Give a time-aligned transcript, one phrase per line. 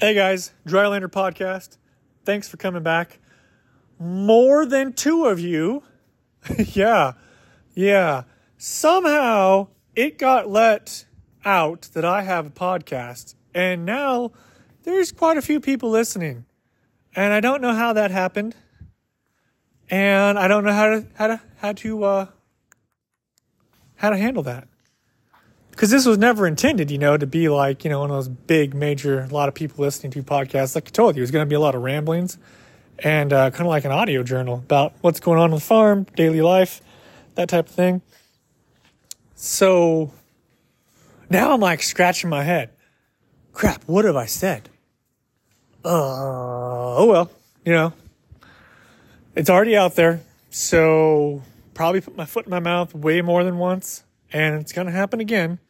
[0.00, 1.76] Hey guys, Drylander Podcast.
[2.24, 3.18] Thanks for coming back.
[3.98, 5.82] More than two of you.
[6.56, 7.14] yeah,
[7.74, 8.22] yeah.
[8.56, 9.66] Somehow
[9.96, 11.04] it got let
[11.44, 14.30] out that I have a podcast, and now
[14.84, 16.44] there's quite a few people listening.
[17.16, 18.54] And I don't know how that happened.
[19.90, 22.26] And I don't know how to how to how to uh
[23.96, 24.68] how to handle that
[25.78, 28.26] because this was never intended, you know, to be like, you know, one of those
[28.26, 30.74] big, major, a lot of people listening to podcasts.
[30.74, 32.36] Like I told you, it was going to be a lot of ramblings
[32.98, 36.04] and uh, kind of like an audio journal about what's going on on the farm,
[36.16, 36.80] daily life,
[37.36, 38.02] that type of thing.
[39.36, 40.10] So
[41.30, 42.70] now I'm like scratching my head.
[43.52, 44.68] Crap, what have I said?
[45.84, 47.30] Uh, oh well,
[47.64, 47.92] you know,
[49.36, 50.22] it's already out there.
[50.50, 51.40] So
[51.74, 54.02] probably put my foot in my mouth way more than once,
[54.32, 55.60] and it's going to happen again.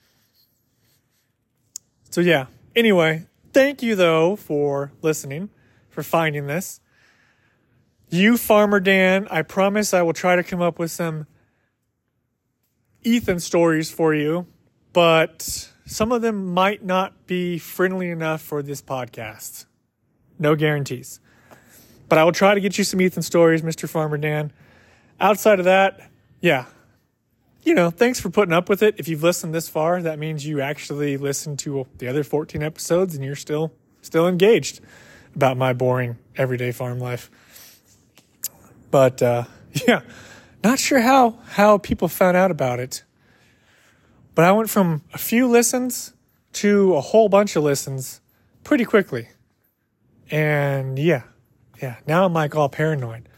[2.11, 2.47] So, yeah.
[2.75, 5.51] Anyway, thank you though for listening,
[5.89, 6.81] for finding this.
[8.09, 11.27] You, Farmer Dan, I promise I will try to come up with some
[13.03, 14.47] Ethan stories for you,
[14.93, 19.67] but some of them might not be friendly enough for this podcast.
[20.39, 21.21] No guarantees.
[22.09, 23.89] But I will try to get you some Ethan stories, Mr.
[23.89, 24.53] Farmer Dan.
[25.21, 26.11] Outside of that,
[26.41, 26.67] yeah,
[27.63, 28.95] you know, thanks for putting up with it.
[28.99, 33.15] If you've listened this far, that means you actually listened to the other 14 episodes
[33.15, 34.81] and you're still still engaged
[35.35, 37.31] about my boring everyday farm life.
[38.91, 39.45] But uh,
[39.87, 40.01] yeah,
[40.63, 43.05] not sure how how people found out about it.
[44.35, 46.15] But I went from a few listens
[46.55, 48.21] to a whole bunch of listens
[48.63, 49.29] pretty quickly.
[50.31, 51.23] And yeah,
[51.83, 53.29] yeah, now I'm like all paranoid.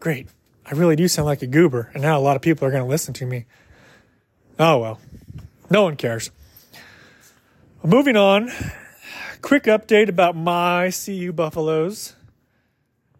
[0.00, 0.28] Great.
[0.72, 2.82] I really do sound like a goober, and now a lot of people are going
[2.82, 3.44] to listen to me.
[4.58, 5.00] Oh well,
[5.68, 6.30] no one cares.
[7.84, 8.50] Moving on,
[9.42, 12.16] quick update about my CU Buffaloes.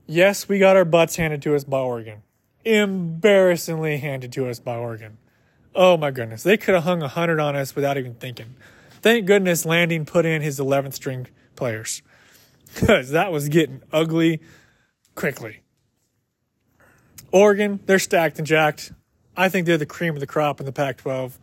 [0.06, 2.22] Yes, we got our butts handed to us by Oregon.
[2.64, 5.18] Embarrassingly handed to us by Oregon.
[5.74, 8.54] Oh my goodness, they could have hung a hundred on us without even thinking.
[9.02, 12.00] Thank goodness Landing put in his 11th string players
[12.72, 14.40] because that was getting ugly
[15.14, 15.61] quickly.
[17.32, 18.92] Oregon, they're stacked and jacked.
[19.36, 21.38] I think they're the cream of the crop in the Pac 12.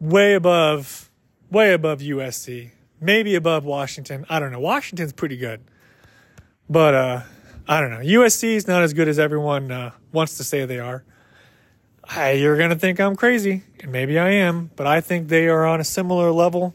[0.00, 1.10] Way above,
[1.50, 2.70] way above USC.
[3.00, 4.24] Maybe above Washington.
[4.28, 4.60] I don't know.
[4.60, 5.60] Washington's pretty good.
[6.68, 7.22] But, uh,
[7.68, 7.98] I don't know.
[7.98, 11.04] USC is not as good as everyone uh, wants to say they are.
[12.08, 15.48] Hey, you're going to think I'm crazy, and maybe I am, but I think they
[15.48, 16.74] are on a similar level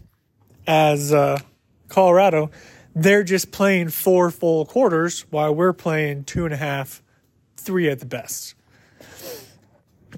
[0.68, 1.40] as uh,
[1.88, 2.52] Colorado.
[2.94, 7.02] They're just playing four full quarters while we're playing two and a half
[7.62, 8.56] three at the best.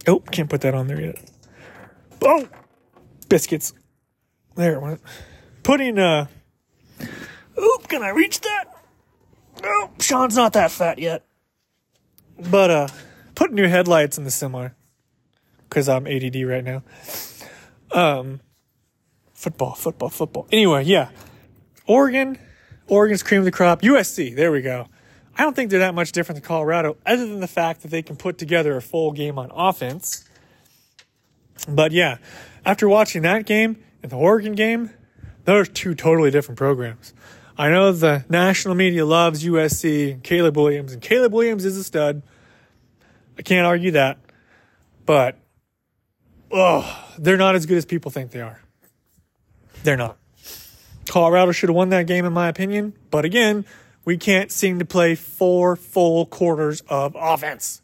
[0.08, 1.20] Oh, can't put that on there yet.
[2.22, 2.48] Oh,
[3.30, 3.74] biscuits.
[4.56, 5.02] There, it went.
[5.64, 6.28] putting uh.
[7.59, 8.66] Oop, can I reach that?
[9.64, 11.24] Oh, Sean's not that fat yet.
[12.50, 12.88] But uh,
[13.36, 14.70] putting new headlights in the semi
[15.70, 16.84] because I'm ADD right now.
[17.92, 18.42] Um,
[19.34, 20.48] football, football, football.
[20.52, 21.10] Anyway, yeah,
[21.86, 22.38] Oregon,
[22.88, 23.81] Oregon's cream of the crop.
[23.81, 24.88] USC, there we go.
[25.38, 28.02] I don't think they're that much different than Colorado, other than the fact that they
[28.02, 30.28] can put together a full game on offense.
[31.68, 32.18] But yeah,
[32.66, 34.92] after watching that game and the Oregon game,
[35.46, 37.14] those are two totally different programs.
[37.58, 41.84] I know the national media loves USC and Caleb Williams, and Caleb Williams is a
[41.84, 42.24] stud.
[43.38, 44.20] I can't argue that.
[45.06, 45.38] But,
[46.52, 48.62] oh, they're not as good as people think they are.
[49.84, 50.18] They're not.
[51.08, 52.94] Colorado should have won that game, in my opinion.
[53.12, 53.66] But again,
[54.06, 57.81] we can't seem to play four full quarters of offense.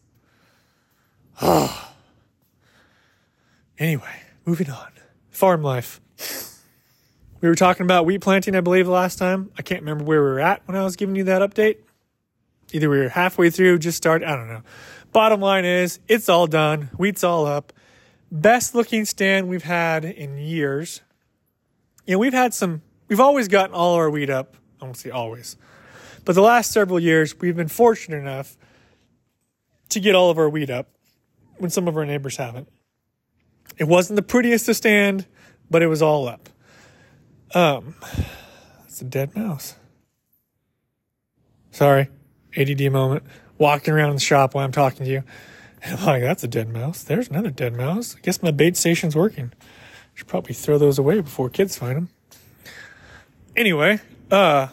[3.80, 4.92] anyway, moving on.
[5.30, 6.02] Farm life.
[7.42, 9.52] We were talking about wheat planting, I believe, last time.
[9.58, 11.78] I can't remember where we were at when I was giving you that update.
[12.74, 14.62] Either we were halfway through, just start, I don't know.
[15.14, 16.90] Bottom line is, it's all done.
[16.98, 17.72] Wheat's all up.
[18.32, 21.02] Best looking stand we've had in years.
[22.06, 24.56] You know, we've had some, we've always gotten all our wheat up.
[24.82, 25.56] I won't say always.
[26.30, 28.56] But the last several years, we've been fortunate enough
[29.90, 30.88] to get all of our wheat up
[31.58, 32.70] when some of our neighbors haven't.
[33.80, 35.26] It wasn't the prettiest to stand,
[35.72, 36.48] but it was all up.
[37.56, 37.96] Um,
[38.86, 39.74] it's a dead mouse.
[41.72, 42.10] Sorry,
[42.56, 43.24] ADD moment.
[43.58, 45.24] Walking around the shop while I'm talking to you.
[45.82, 47.02] And I'm like, that's a dead mouse.
[47.02, 48.16] There's another dead mouse.
[48.16, 49.52] I guess my bait station's working.
[50.14, 52.10] Should probably throw those away before kids find them.
[53.56, 54.00] Anyway,
[54.30, 54.68] uh,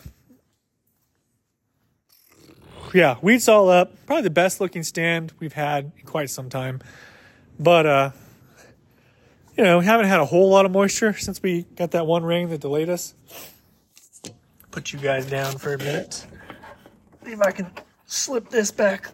[2.96, 3.92] yeah, wheat's all up.
[4.06, 6.80] Probably the best looking stand we've had in quite some time.
[7.60, 8.10] But, uh,
[9.54, 12.24] you know, we haven't had a whole lot of moisture since we got that one
[12.24, 13.14] rain that delayed us.
[14.70, 16.26] put you guys down for a minute.
[17.22, 17.70] See if I can
[18.06, 19.10] slip this back.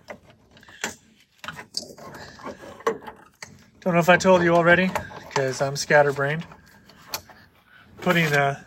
[3.81, 4.93] Don't know if I told you already,
[5.27, 6.47] because I'm scatterbrained.
[8.01, 8.65] Putting the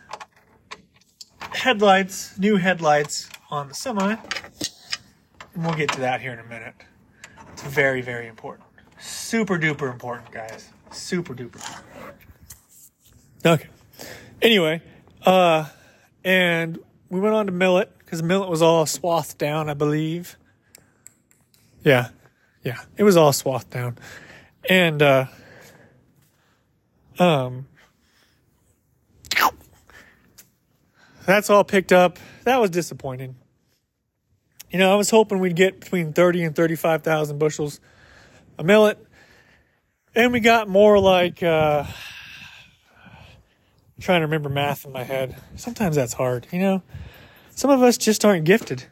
[1.52, 4.18] headlights, new headlights on the semi.
[5.56, 6.76] And we'll get to that here in a minute.
[7.54, 8.68] It's very, very important.
[9.00, 10.70] Super duper important, guys.
[10.92, 11.82] Super duper.
[13.46, 13.68] Okay.
[14.42, 14.82] Anyway,
[15.26, 15.66] uh,
[16.24, 16.78] and
[17.10, 20.38] we went on to Millet because Millet was all swathed down, I believe.
[21.84, 22.10] Yeah,
[22.64, 23.98] yeah, it was all swathed down,
[24.68, 25.26] and uh,
[27.20, 27.68] um,
[31.26, 32.18] that's all picked up.
[32.44, 33.36] That was disappointing.
[34.72, 37.80] You know, I was hoping we'd get between thirty and thirty-five thousand bushels
[38.58, 38.98] a millet,
[40.14, 41.42] and we got more like.
[41.42, 41.86] Uh,
[44.00, 45.36] trying to remember math in my head.
[45.56, 46.84] Sometimes that's hard, you know.
[47.52, 48.86] Some of us just aren't gifted.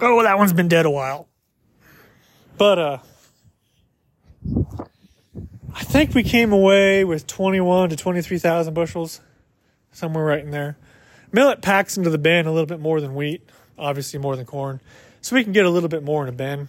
[0.00, 1.28] Oh, that one's been dead a while.
[2.56, 2.98] But uh
[5.74, 9.20] I think we came away with 21 to 23,000 bushels,
[9.92, 10.76] somewhere right in there.
[11.32, 13.48] Millet packs into the bin a little bit more than wheat,
[13.78, 14.80] obviously more than corn,
[15.20, 16.68] so we can get a little bit more in a bin.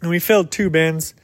[0.00, 1.14] And we filled two bins.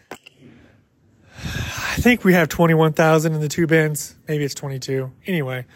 [1.40, 4.14] I think we have 21,000 in the two bins.
[4.29, 5.11] Maybe it's 22.
[5.26, 5.67] Anyway,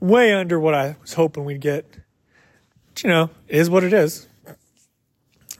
[0.00, 1.88] way under what I was hoping we'd get.
[2.88, 4.26] But, you know, is what it is.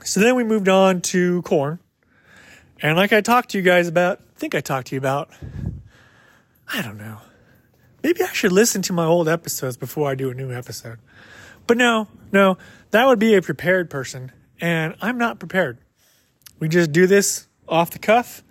[0.04, 1.78] So then we moved on to corn.
[2.80, 5.30] And like I talked to you guys about, I think I talked to you about,
[6.72, 7.18] I don't know.
[8.02, 10.98] Maybe I should listen to my old episodes before I do a new episode.
[11.66, 12.58] But no, no,
[12.90, 14.32] that would be a prepared person.
[14.60, 15.78] And I'm not prepared.
[16.58, 18.42] We just do this off the cuff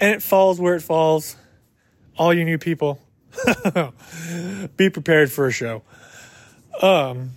[0.00, 1.36] and it falls where it falls.
[2.16, 3.00] All you new people,
[4.76, 5.82] be prepared for a show.
[6.82, 7.30] Um,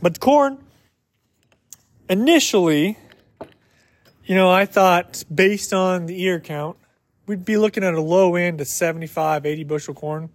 [0.00, 0.58] but corn,
[2.08, 2.96] initially,
[4.24, 6.76] you know, I thought based on the ear count,
[7.30, 10.30] we'd be looking at a low end of 75, 80 bushel corn.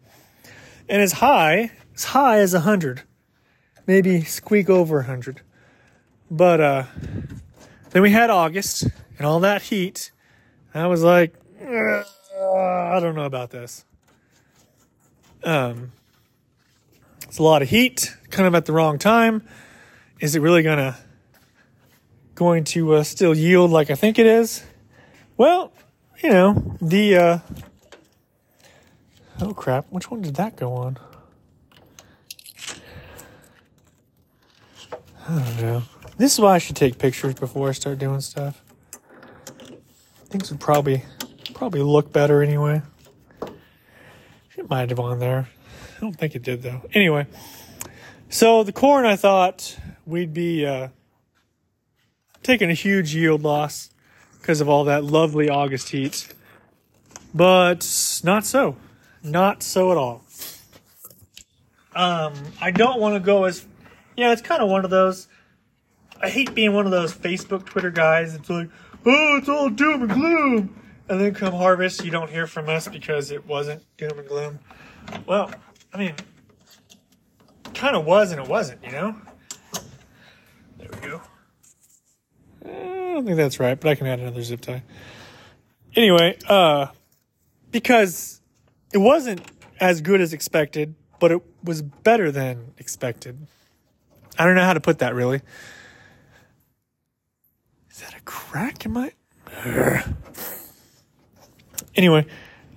[0.87, 3.01] And as high, as high as 100.
[3.85, 5.41] Maybe squeak over 100.
[6.31, 6.83] But uh,
[7.91, 8.87] then we had August
[9.17, 10.11] and all that heat
[10.73, 13.85] I was like, I don't know about this.
[15.41, 15.93] Um,
[17.23, 19.47] it's a lot of heat, kind of at the wrong time.
[20.19, 20.97] Is it really gonna
[22.35, 24.65] going to uh, still yield like I think it is?
[25.37, 25.71] Well,
[26.23, 27.15] you know the.
[27.15, 27.39] Uh,
[29.41, 29.85] oh crap!
[29.89, 30.97] Which one did that go on?
[35.27, 35.83] I don't know.
[36.17, 38.61] This is why I should take pictures before I start doing stuff.
[40.29, 41.03] Things would probably
[41.53, 42.81] probably look better anyway.
[44.55, 45.49] It might have on there.
[45.97, 46.81] I don't think it did though.
[46.93, 47.27] Anyway,
[48.29, 50.89] so the corn, I thought we'd be uh,
[52.43, 53.89] taking a huge yield loss
[54.45, 56.31] because of all that lovely August heat,
[57.33, 57.79] but
[58.23, 58.75] not so.
[59.23, 60.23] Not so at all.
[61.95, 63.65] Um, I don't want to go as,
[64.15, 65.27] yeah, it's kind of one of those.
[66.21, 68.35] I hate being one of those Facebook, Twitter guys.
[68.35, 68.69] It's like,
[69.03, 70.79] oh, it's all doom and gloom.
[71.09, 74.59] And then come harvest, you don't hear from us because it wasn't doom and gloom.
[75.25, 75.51] Well,
[75.91, 76.13] I mean,
[77.73, 79.15] kind of was and it wasn't, you know?
[80.77, 81.21] There we go.
[82.65, 84.83] I don't think that's right, but I can add another zip tie.
[85.95, 86.87] Anyway, uh,
[87.71, 88.41] because
[88.93, 89.41] it wasn't
[89.79, 93.37] as good as expected, but it was better than expected.
[94.37, 95.41] I don't know how to put that really.
[97.89, 99.11] Is that a crack in my?
[101.95, 102.25] Anyway,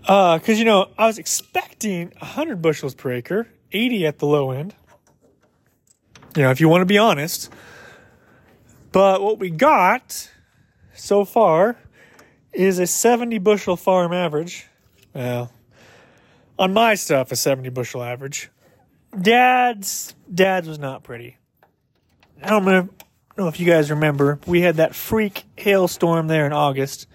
[0.06, 4.52] uh, cause you know, I was expecting hundred bushels per acre, 80 at the low
[4.52, 4.74] end.
[6.36, 7.50] You know, if you want to be honest.
[8.92, 10.30] But what we got
[10.94, 11.76] so far
[12.52, 14.66] is a 70 bushel farm average.
[15.14, 15.52] Well,
[16.58, 18.50] on my stuff, a 70 bushel average.
[19.20, 21.36] Dad's, dad's was not pretty.
[22.42, 27.06] I don't know, if you guys remember, we had that freak hailstorm there in August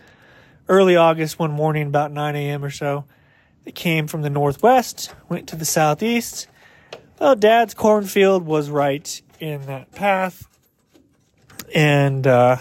[0.67, 2.63] early August one morning, about 9 a.m.
[2.63, 3.05] or so.
[3.65, 6.47] It came from the northwest, went to the southeast.
[7.19, 10.47] Well, Dad's cornfield was right in that path.
[11.73, 12.57] And, uh,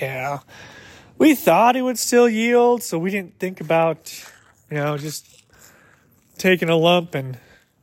[0.00, 0.40] yeah,
[1.16, 4.12] we thought it would still yield, so we didn't think about,
[4.70, 5.44] you know, just
[6.36, 7.38] taking a lump and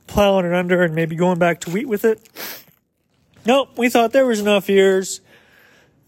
[0.08, 2.30] plowing it under and maybe going back to wheat with it.
[3.46, 5.22] Nope, we thought there was enough ears.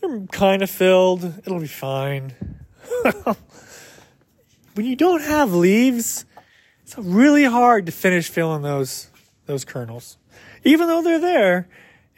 [0.01, 1.23] They're kind of filled.
[1.39, 2.33] It'll be fine.
[4.73, 6.25] when you don't have leaves
[6.83, 9.09] It's really hard to finish filling those
[9.45, 10.17] those kernels.
[10.63, 11.67] Even though they're there,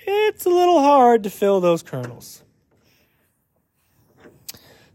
[0.10, 2.44] it's a little hard to fill those kernels.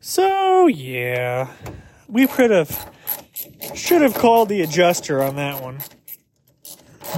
[0.00, 1.50] So yeah,
[2.08, 2.92] we could have
[3.74, 5.78] should have called the adjuster on that one,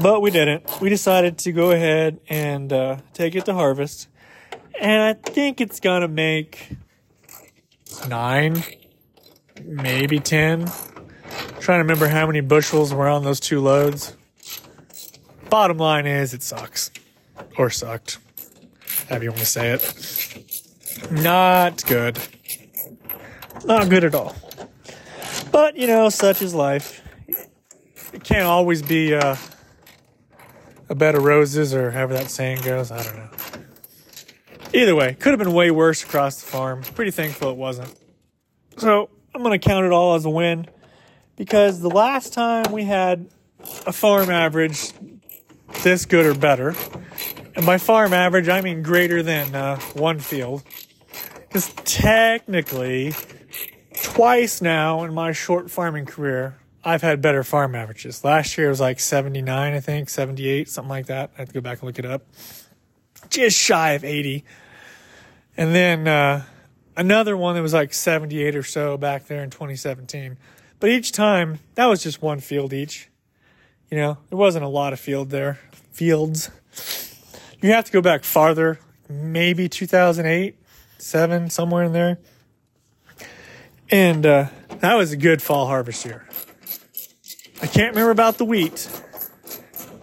[0.02, 0.80] but we didn't.
[0.80, 4.08] We decided to go ahead and uh, take it to harvest,
[4.80, 6.76] and I think it's gonna make
[8.08, 8.62] nine,
[9.64, 10.66] maybe ten.
[11.58, 14.16] trying to remember how many bushels were on those two loads.
[15.50, 16.90] Bottom line is, it sucks
[17.56, 18.18] or sucked,
[19.08, 21.10] however you want to say it.
[21.10, 22.18] Not good.
[23.64, 24.34] Not good at all.
[25.52, 27.02] But, you know, such is life.
[28.12, 29.36] It can't always be uh,
[30.88, 32.90] a bed of roses or however that saying goes.
[32.90, 33.30] I don't know.
[34.72, 36.82] Either way, could have been way worse across the farm.
[36.82, 37.94] Pretty thankful it wasn't.
[38.76, 40.66] So I'm going to count it all as a win
[41.36, 43.28] because the last time we had
[43.86, 44.92] a farm average
[45.82, 46.74] this good or better,
[47.54, 50.62] and by farm average, I mean greater than uh, one field,
[51.40, 53.14] because technically
[54.02, 58.22] twice now in my short farming career, I've had better farm averages.
[58.22, 61.32] Last year was like 79, I think, 78, something like that.
[61.34, 62.26] I have to go back and look it up.
[63.28, 64.44] Just shy of 80.
[65.56, 66.44] And then uh,
[66.96, 70.38] another one that was like 78 or so back there in 2017.
[70.78, 73.08] But each time, that was just one field each.
[73.90, 75.58] You know, there wasn't a lot of field there.
[75.96, 76.50] Fields.
[77.62, 80.54] You have to go back farther, maybe 2008,
[80.98, 82.18] 7, somewhere in there.
[83.90, 84.48] And uh,
[84.80, 86.28] that was a good fall harvest year.
[87.62, 88.80] I can't remember about the wheat.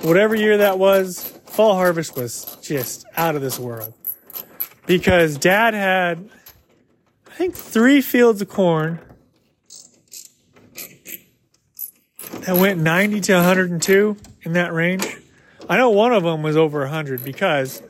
[0.01, 3.93] Whatever year that was, fall harvest was just out of this world.
[4.87, 6.27] Because dad had,
[7.27, 8.99] I think, three fields of corn
[12.31, 15.19] that went 90 to 102 in that range.
[15.69, 17.81] I know one of them was over 100 because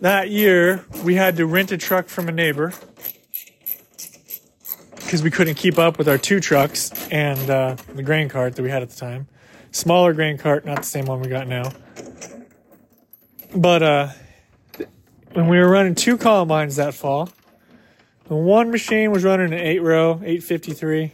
[0.00, 2.72] that year we had to rent a truck from a neighbor
[4.96, 8.62] because we couldn't keep up with our two trucks and uh, the grain cart that
[8.62, 9.28] we had at the time.
[9.70, 11.70] Smaller grain cart, not the same one we got now.
[13.54, 14.08] But uh,
[15.32, 17.28] when we were running two combines that fall,
[18.24, 21.12] the one machine was running an eight row, 853.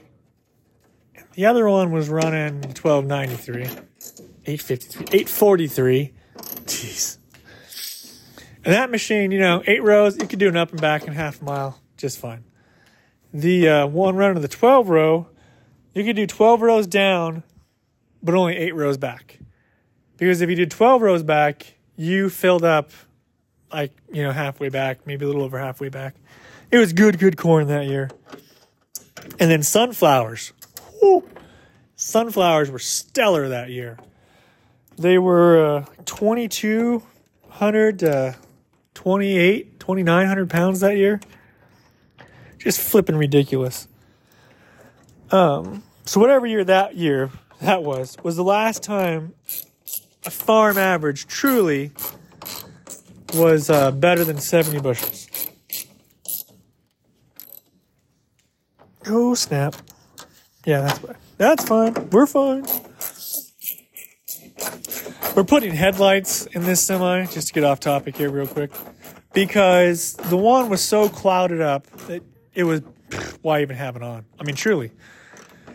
[1.35, 3.69] The other one was running 1293,
[4.47, 6.13] 853, 843.
[6.65, 7.19] Jeez.
[8.65, 11.13] And that machine, you know, eight rows, you could do an up and back in
[11.13, 12.45] half a mile just fine
[13.33, 15.27] the uh, one run of the 12 row,
[15.95, 17.43] you could do 12 rows down,
[18.23, 19.39] but only eight rows back.
[20.17, 22.91] Because if you did 12 rows back, you filled up
[23.73, 26.15] like, you know, halfway back, maybe a little over halfway back.
[26.71, 28.11] It was good, good corn that year.
[29.39, 30.53] And then sunflowers.
[31.01, 31.29] Whew,
[31.97, 33.99] sunflowers were stellar that year.
[34.99, 38.37] They were uh, 2,200 to
[38.95, 41.21] 28, 2,900 pounds that year
[42.63, 43.89] just flipping ridiculous.
[45.31, 47.31] Um, so whatever year that year
[47.61, 49.35] that was was the last time
[50.25, 51.91] a farm average truly
[53.35, 55.29] was uh, better than 70 bushels.
[59.07, 59.75] Oh snap!
[60.65, 61.17] Yeah, that's fine.
[61.39, 62.11] That's fine.
[62.11, 62.65] We're fine.
[65.35, 68.71] We're putting headlights in this semi just to get off topic here real quick
[69.33, 72.23] because the one was so clouded up that
[72.55, 72.83] it was
[73.41, 74.27] why even have it on?
[74.39, 74.93] I mean, truly,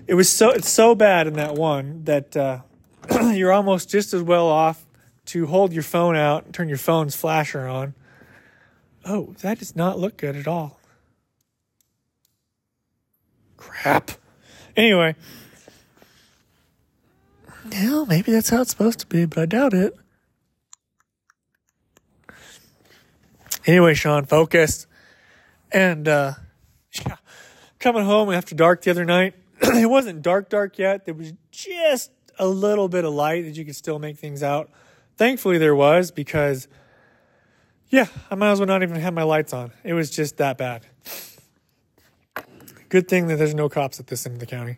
[0.06, 2.60] it was so it's so bad in that one that uh,
[3.32, 4.86] you're almost just as well off
[5.26, 7.96] to hold your phone out and turn your phone's flasher on.
[9.06, 10.80] Oh, that does not look good at all.
[13.58, 14.12] Crap.
[14.76, 15.16] Anyway.
[17.72, 19.96] Yeah, maybe that's how it's supposed to be, but I doubt it.
[23.66, 24.88] Anyway, Sean, focus.
[25.72, 26.34] And uh
[27.06, 27.18] yeah,
[27.80, 31.06] coming home after dark the other night, it wasn't dark, dark yet.
[31.06, 34.70] There was just a little bit of light that you could still make things out.
[35.18, 36.68] Thankfully, there was because,
[37.90, 39.72] yeah, I might as well not even have my lights on.
[39.84, 40.86] It was just that bad.
[42.90, 44.78] Good thing that there's no cops at this end of the county,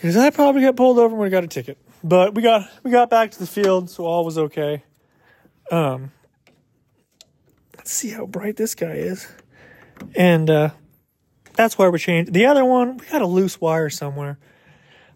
[0.00, 1.78] because I probably got pulled over would have got a ticket.
[2.04, 4.84] But we got we got back to the field, so all was okay.
[5.70, 6.12] Um,
[7.76, 9.26] let's see how bright this guy is,
[10.14, 10.70] and uh,
[11.54, 12.32] that's why we changed.
[12.32, 14.38] The other one, we got a loose wire somewhere.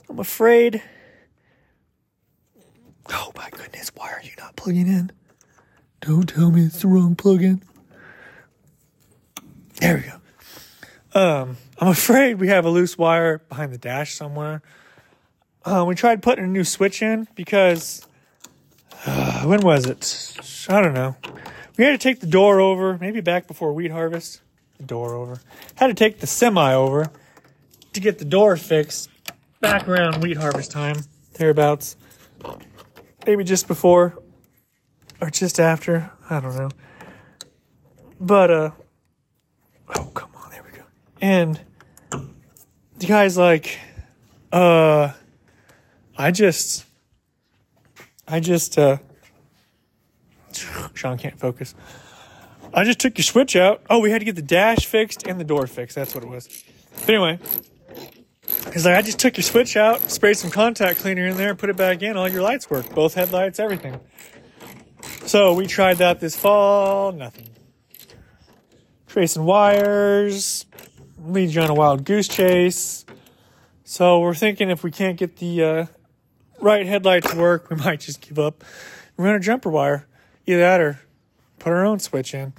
[0.09, 0.83] I'm afraid.
[3.09, 5.13] Oh my goodness, why are you not plugging in?
[6.01, 7.63] Don't tell me it's the wrong plug-in.
[9.81, 11.41] There we go.
[11.43, 14.63] Um, I'm afraid we have a loose wire behind the dash somewhere.
[15.65, 18.07] uh, we tried putting a new switch in because
[19.05, 20.37] uh, when was it?
[20.69, 21.17] I don't know.
[21.77, 24.43] We had to take the door over, maybe back before wheat harvest.
[24.79, 25.41] The door over.
[25.75, 27.11] Had to take the semi over
[27.95, 29.11] to get the door fixed
[29.61, 30.99] back around wheat harvest time,
[31.33, 31.97] thereabouts.
[33.27, 34.17] Maybe just before
[35.21, 36.13] or just after.
[36.31, 36.71] I don't know.
[38.21, 38.71] But, uh,
[39.97, 40.85] oh, come on, there we go.
[41.21, 41.59] And
[43.03, 43.81] the guy's like,
[44.53, 45.11] uh,
[46.17, 46.85] I just,
[48.29, 48.99] I just, uh,
[50.95, 51.75] Sean can't focus.
[52.73, 53.83] I just took your switch out.
[53.91, 55.97] Oh, we had to get the dash fixed and the door fixed.
[55.97, 56.63] That's what it was.
[57.01, 57.41] But anyway,
[58.73, 61.71] he's like, I just took your switch out, sprayed some contact cleaner in there, put
[61.71, 62.17] it back in.
[62.17, 63.99] All your lights work, both headlights, everything.
[65.27, 67.11] So we tried that this fall.
[67.11, 67.49] Nothing.
[69.09, 70.67] Tracing wires,
[71.27, 73.05] leads you on a wild goose chase.
[73.85, 75.87] So we're thinking if we can't get the uh,
[76.61, 78.65] right headlight to work, we might just give up
[79.17, 80.07] run a jumper wire.
[80.47, 81.01] Either that or
[81.59, 82.53] put our own switch in.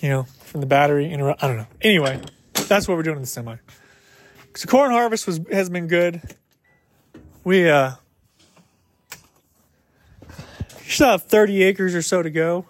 [0.00, 1.10] You know, from the battery.
[1.12, 1.66] Inter- I don't know.
[1.80, 2.20] Anyway,
[2.54, 3.56] that's what we're doing in the semi.
[4.54, 6.20] So corn harvest was has been good.
[7.44, 7.92] We uh
[10.86, 12.66] still have 30 acres or so to go.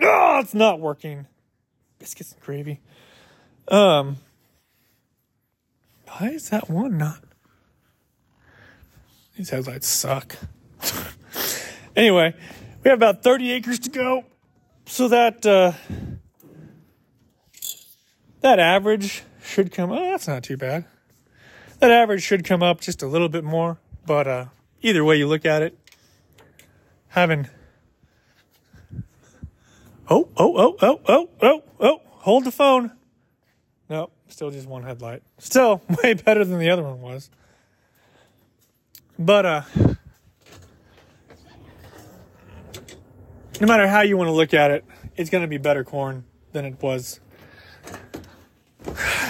[0.00, 1.26] Oh, it's not working.
[1.98, 2.80] Biscuits and gravy.
[3.68, 4.16] Um,
[6.08, 7.22] why is that one not?
[9.36, 10.36] These headlights suck.
[11.96, 12.34] anyway,
[12.84, 14.24] we have about 30 acres to go.
[14.86, 15.72] So that uh,
[18.40, 19.90] that average should come.
[19.90, 20.84] Oh, that's not too bad.
[21.78, 24.46] That average should come up just a little bit more, but uh,
[24.82, 25.78] either way you look at it,
[27.08, 27.48] having
[30.10, 32.92] oh oh oh oh oh oh oh hold the phone.
[33.92, 35.22] Nope, still just one headlight.
[35.36, 37.28] Still way better than the other one was.
[39.18, 39.62] But uh
[43.60, 46.24] no matter how you want to look at it, it's going to be better corn
[46.52, 47.20] than it was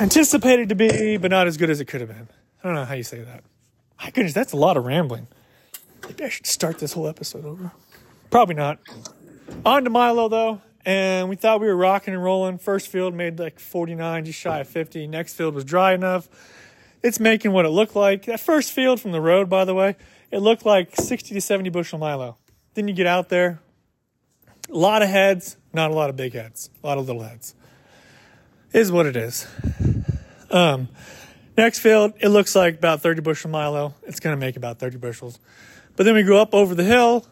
[0.01, 2.29] anticipated to be, but not as good as it could have been.
[2.63, 3.43] I don't know how you say that.
[3.99, 5.27] My goodness, that's a lot of rambling.
[6.05, 7.73] Maybe I should start this whole episode over.
[8.31, 8.79] Probably not.
[9.67, 12.59] On to Milo though, and we thought we were rocking and rolling.
[12.59, 15.07] First field made like 49, just shy of 50.
[15.07, 16.29] Next field was dry enough.
[17.03, 18.27] It's making what it looked like.
[18.27, 19.97] That first field from the road, by the way,
[20.31, 22.37] it looked like 60 to 70 bushel Milo.
[22.75, 23.61] Then you get out there,
[24.71, 27.55] a lot of heads, not a lot of big heads, a lot of little heads.
[28.73, 29.47] Is what it is.
[30.51, 30.89] Um,
[31.57, 33.95] next field, it looks like about 30 bushel Milo.
[34.05, 35.39] It's going to make about 30 bushels.
[35.97, 37.27] But then we go up over the hill,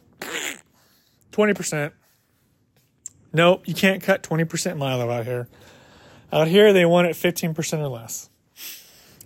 [1.32, 1.92] 20%.
[3.32, 5.48] Nope, you can't cut 20% Milo out here.
[6.32, 8.28] Out here, they want it 15% or less.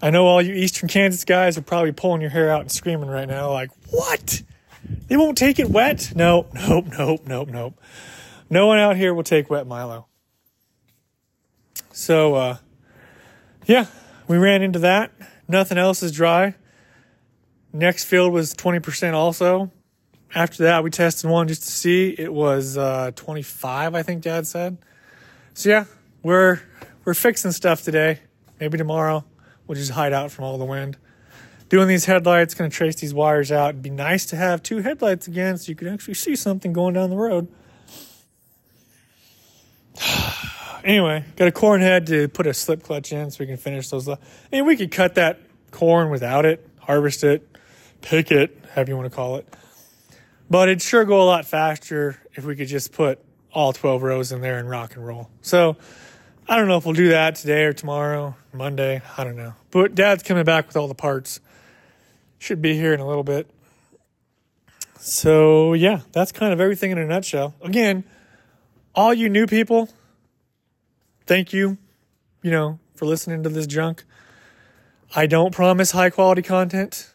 [0.03, 3.09] I know all you Eastern Kansas guys are probably pulling your hair out and screaming
[3.09, 4.43] right now, like, what?
[5.09, 6.13] They won't take it wet?
[6.15, 7.81] Nope, nope, nope, nope, nope.
[8.51, 10.07] No one out here will take wet Milo.
[11.93, 12.57] So, uh,
[13.67, 13.87] yeah,
[14.29, 15.13] we ran into that.
[15.49, 16.55] Nothing else is dry.
[17.73, 19.71] Next field was 20% also.
[20.35, 22.15] After that, we tested one just to see.
[22.19, 24.79] It was uh, 25, I think Dad said.
[25.55, 25.85] So yeah,
[26.25, 26.61] we're
[27.05, 28.19] we're fixing stuff today.
[28.59, 29.25] Maybe tomorrow
[29.67, 30.97] we'll just hide out from all the wind.
[31.69, 33.71] Doing these headlights, to trace these wires out.
[33.71, 36.95] It'd be nice to have two headlights again, so you can actually see something going
[36.95, 37.49] down the road.
[40.85, 43.89] anyway, got a corn head to put a slip clutch in so we can finish
[43.89, 44.09] those.
[44.09, 44.19] I
[44.51, 47.49] mean, we could cut that corn without it, harvest it,
[48.03, 49.47] pick it, however you want to call it.
[50.51, 53.19] But it'd sure go a lot faster if we could just put
[53.53, 55.31] all 12 rows in there and rock and roll.
[55.41, 55.77] So
[56.49, 59.01] I don't know if we'll do that today or tomorrow, Monday.
[59.17, 59.55] I don't know.
[59.71, 61.41] But dad's coming back with all the parts.
[62.39, 63.49] Should be here in a little bit.
[64.99, 67.55] So yeah, that's kind of everything in a nutshell.
[67.63, 68.05] Again,
[68.95, 69.89] all you new people,
[71.27, 71.79] thank you,
[72.43, 74.05] you know, for listening to this junk.
[75.17, 77.14] I don't promise high quality content.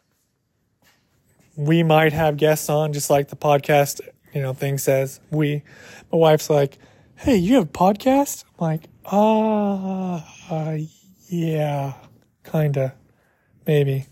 [1.59, 3.99] We might have guests on, just like the podcast,
[4.33, 5.19] you know, thing says.
[5.29, 5.61] We,
[6.09, 6.77] my wife's like,
[7.17, 10.77] "Hey, you have a podcast?" I'm like, "Ah, uh,
[11.27, 11.95] yeah,
[12.49, 12.95] kinda,
[13.67, 14.05] maybe."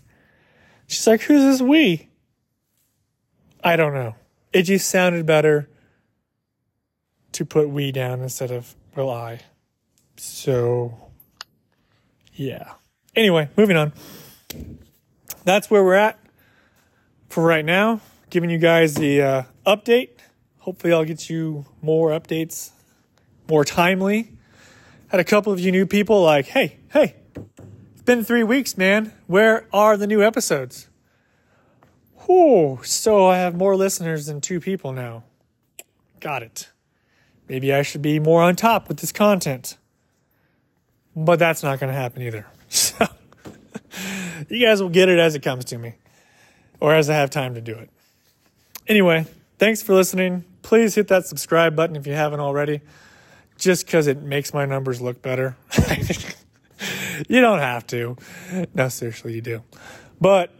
[0.88, 2.10] She's like, "Who's this we?"
[3.64, 4.14] I don't know.
[4.52, 5.70] It just sounded better
[7.32, 9.40] to put we down instead of will I.
[10.18, 11.12] So
[12.34, 12.74] yeah.
[13.16, 13.94] Anyway, moving on.
[15.44, 16.18] That's where we're at
[17.28, 18.00] for right now.
[18.30, 20.10] Giving you guys the uh, update.
[20.58, 22.72] Hopefully, I'll get you more updates
[23.48, 24.32] more timely.
[25.08, 27.16] Had a couple of you new people like, hey, hey,
[27.92, 29.12] it's been three weeks, man.
[29.26, 30.88] Where are the new episodes?
[32.26, 35.24] Whew, so I have more listeners than two people now.
[36.20, 36.68] Got it.
[37.48, 39.78] Maybe I should be more on top with this content.
[41.16, 42.46] But that's not going to happen either.
[42.70, 43.06] So
[44.50, 45.94] you guys will get it as it comes to me
[46.80, 47.90] or as I have time to do it.
[48.86, 49.26] Anyway,
[49.58, 50.44] thanks for listening.
[50.62, 52.80] Please hit that subscribe button if you haven't already,
[53.56, 55.56] just because it makes my numbers look better.
[57.28, 58.16] you don't have to.
[58.74, 59.62] No, seriously, you do.
[60.20, 60.50] But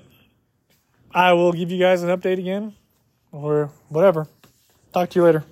[1.13, 2.75] I will give you guys an update again
[3.33, 4.27] or whatever.
[4.93, 5.45] Talk to you later.